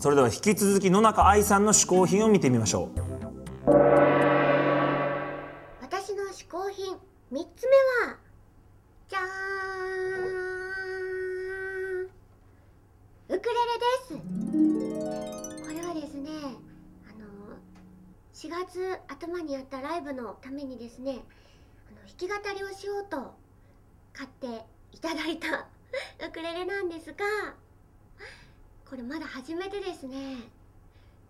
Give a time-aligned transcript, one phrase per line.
[0.00, 3.00] それでは引き続き野中愛さんの嗜好品を見てみましょう。
[5.82, 7.76] 私の嗜好品3つ目
[8.08, 8.16] は
[9.10, 9.22] じゃー
[12.04, 12.06] ん。
[12.06, 12.08] ウ
[13.28, 14.14] クレレです。
[15.62, 16.30] これはですね
[17.06, 17.26] あの
[18.32, 21.18] 4月頭にやったライブのためにですね
[21.90, 23.34] あの弾き語りをしようと
[24.14, 25.68] 買っていただいた
[26.26, 27.26] ウクレレなんですが
[28.90, 30.38] これまだ初めてですね。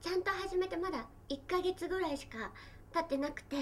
[0.00, 2.50] ちゃんと始めてまだ1ヶ月ぐらいしか
[2.94, 3.56] 経ってなくて。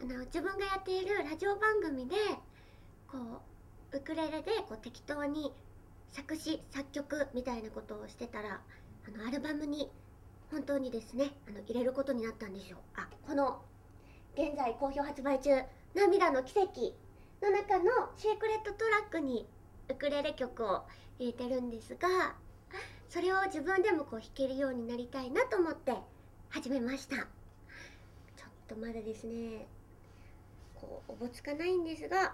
[0.00, 2.16] あの自分がやっているラジオ番組で
[3.06, 3.18] こ
[3.92, 5.52] うウクレレでこう適当に
[6.10, 8.60] 作詞作曲みたいなことをしてたら
[9.06, 9.88] あのアルバムに
[10.50, 12.78] 本当にですねあの入れることになったんですよ。
[12.96, 13.62] あこの
[14.34, 15.50] 現在好評発売中
[15.94, 16.96] 「涙の奇跡」
[17.40, 19.46] の中のシークレットトラックに
[19.88, 20.82] ウクレレ曲を
[21.20, 22.34] 入れてるんですが
[23.12, 25.92] それを自分でもこう弾けるようになりたいなと思って
[26.48, 27.16] 始めました。
[27.16, 27.24] ちょっ
[28.66, 29.66] とまだですね
[30.74, 32.16] こうおぼつかないんですが。
[32.18, 32.28] ま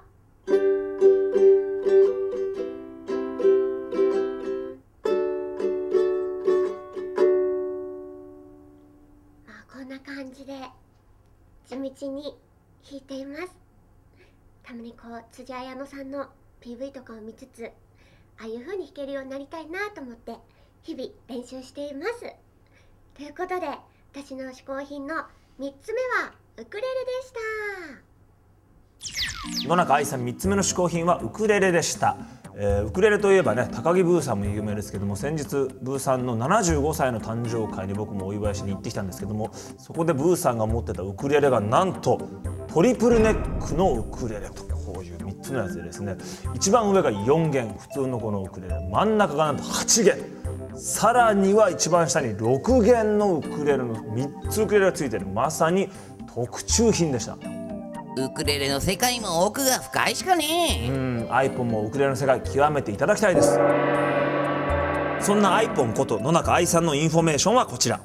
[9.48, 10.54] あこんな感じで
[11.66, 11.80] 地道
[12.12, 12.36] に
[12.88, 13.58] 弾いています。
[14.62, 16.28] たまにこう辻彩乃さんの
[16.60, 17.64] PV とかを見つつ
[18.38, 20.36] ああいう風に弾けるようになりたいなと思って
[20.82, 22.20] 日々練習しています。
[23.14, 23.68] ということで
[24.12, 25.20] 私の嗜好品の3
[25.80, 27.38] つ目はウクレレでした。
[29.68, 32.16] 野中愛さん3つ目の嗜好品はウクレレでした、
[32.54, 35.44] えーウクレレといえばね高木ブーさんも有名ですけども先日
[35.80, 42.20] ブーさんの75歳の誕生会に僕もお祝いしに行ってきたんですけどもそこでブーさんが持ってたウクレレがなんと
[42.72, 44.77] トリプルネックのウクレレと。
[44.92, 46.16] こういう3つのやつでですね
[46.54, 48.74] 一番上が4弦普通のこのウクレレ。
[48.90, 50.18] 真ん中がなんと8弦。
[50.74, 55.26] さらには一番下に6弦のウクレレの3つウクレレがついてる。
[55.26, 55.88] まさに
[56.34, 57.36] 特注品でした。
[58.16, 60.88] ウクレレの世界も奥が深いしかね。
[60.88, 63.58] うん、iPhone もウクレレの世界極めていただきたいです。
[65.20, 68.00] そんな iPhone こと野中愛さんのインフォメーションはこちら。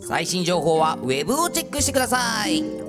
[0.00, 2.81] 最新情報はウェブをチェックしてください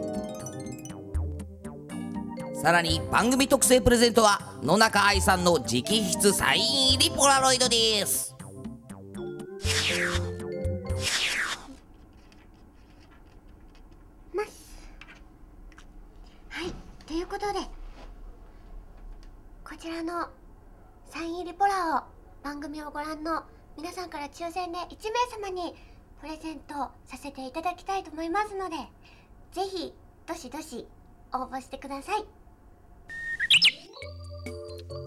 [2.64, 8.34] さらに番組特製プレゼントは野中藍さんの直筆サイン入りポラロイドです。
[14.34, 14.90] ます
[16.48, 16.74] はい。
[17.06, 17.60] ということで
[19.66, 20.30] こちらの
[21.10, 22.04] サイン入りポラを
[22.46, 23.44] 番組をご覧の
[23.76, 25.76] 皆さんから抽選で1名様に
[26.22, 26.76] プレゼント
[27.08, 28.78] させていただきたいと思いますので
[29.52, 29.94] ぜひ
[30.26, 30.88] どしどし
[31.34, 32.43] 応募してください。